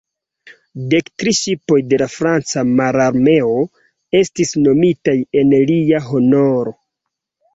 Dek 0.93 1.09
tri 1.23 1.31
ŝipoj 1.39 1.75
de 1.89 1.97
la 2.01 2.05
Franca 2.13 2.63
Mararmeo 2.79 3.53
estis 4.21 4.53
nomitaj 4.63 5.15
en 5.43 5.55
lia 5.73 6.01
honoro. 6.09 6.75